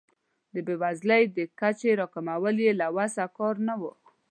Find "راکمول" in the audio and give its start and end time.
1.99-2.57